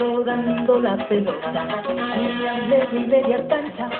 rodando 0.00 0.80
la 0.80 0.96
pelota, 1.08 1.52
media 1.94 2.88
y 2.90 2.98
media 3.00 3.46
cancha, 3.48 3.90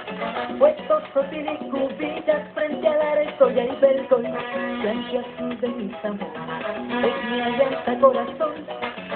puestos 0.58 1.02
Sotil 1.12 1.46
y 1.46 1.68
cubillas 1.68 2.42
frente 2.54 2.88
al 2.88 3.02
arco 3.02 3.50
y 3.50 3.58
ahí 3.60 3.78
ve 3.82 3.96
el 3.96 4.08
gol, 4.08 4.22
blanco 4.22 5.18
azul 5.18 5.60
de 5.60 5.68
mis 5.68 6.04
amores, 6.04 7.04
es 7.04 7.30
mi 7.30 7.40
alianza 7.40 7.98
corazón, 8.00 8.54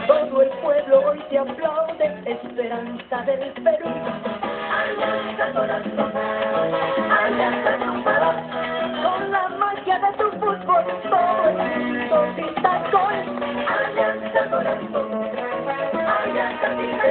todo 0.06 0.42
el 0.42 0.50
pueblo 0.60 1.00
hoy 1.08 1.20
te 1.30 1.38
aplaude, 1.38 2.22
esperanza 2.26 3.22
del 3.22 3.52
Perú. 3.62 3.88
Alianza 4.70 5.52
corazón, 5.54 6.12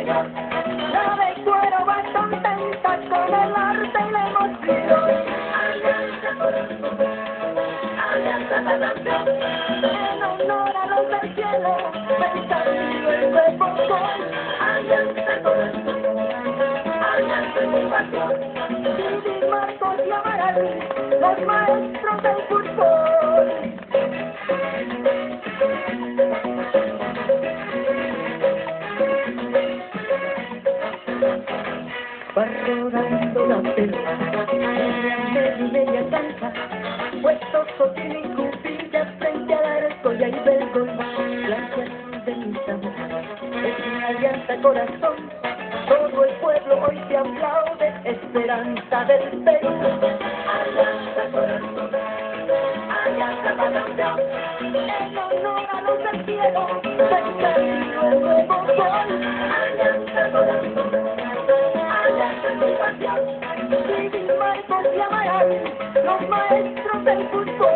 la 0.02 1.16
de 1.16 1.44
cuero 1.44 1.86
va 1.86 2.04
contenta 2.14 2.98
con 3.10 3.34
el 3.34 3.56
arte 3.56 4.00
y 4.00 4.12
la 4.12 4.28
emoción. 4.28 5.06
Alianza 5.62 6.30
corazón, 6.40 6.98
alianza 8.12 8.62
la 8.62 8.76
nación, 8.78 9.24
en 9.84 10.24
honor 10.24 10.76
a 10.76 10.86
los 10.88 11.04
del 11.10 11.36
cielo, 11.36 11.78
pensando 12.18 13.12
el 13.12 13.32
nuevo 13.32 13.66
gol. 13.88 14.22
Alianza 14.60 15.34
corazón, 15.44 16.00
alianza 17.14 17.62
mi 17.62 17.82
pasión, 17.92 19.33
Va 32.36 32.46
rodando 32.46 33.46
la 33.46 33.62
pelota, 33.76 34.48
y 35.60 35.72
media 35.72 36.02
cancha, 36.10 36.52
puestos 37.22 37.68
Sotil 37.78 38.12
y 38.12 38.22
cubillas 38.34 39.08
frente 39.20 39.54
al 39.54 39.66
arco 39.66 40.14
y 40.14 40.24
ahí 40.24 40.42
ve 40.44 40.56
el 40.56 40.70
gol, 40.72 40.90
azul 40.90 42.26
de 42.26 42.36
mis 42.36 42.70
amores, 42.70 43.28
es 43.54 43.78
mi 43.86 44.04
alianza 44.04 44.56
corazón, 44.64 45.30
todo 45.88 46.26
el 46.26 46.34
pueblo 46.38 46.74
hoy 46.88 46.98
te 47.08 47.18
aplaude, 47.18 47.94
esperanza 48.04 49.06
del 49.06 49.44
Perú. 49.44 49.70
Alianza 50.50 51.24
corazón, 51.32 51.92
alianza 53.06 53.54
balonceón, 53.54 54.20
en 54.60 55.18
honor 55.20 55.68
a 55.72 55.82
los 55.82 55.98
del 56.04 56.26
cielo, 56.26 56.82
alianza 62.94 63.56
mi 63.56 63.70
pasión, 63.70 64.12
Didi, 64.12 64.28
Marcos 64.38 64.86
y 64.96 65.02
Amaral, 65.02 65.50
los 66.06 66.30
maestros 66.30 67.06
del 67.06 67.30
fútbol. 67.30 67.74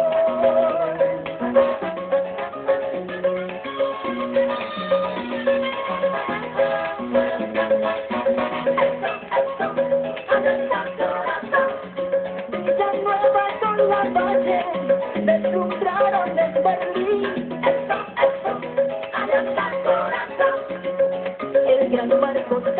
Villanueva 12.49 13.45
con 13.61 13.89
la 13.89 14.03
valle, 14.09 14.65
deslumbraron 15.25 16.39
en 16.39 16.53
Berlín. 16.63 17.46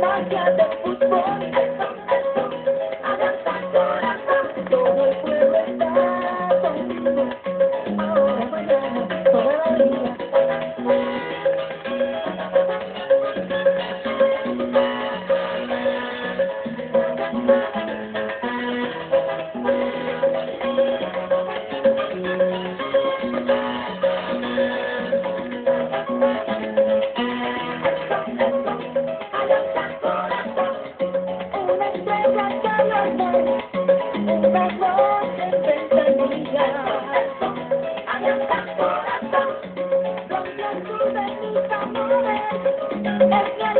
con 0.00 0.08
la 0.08 0.28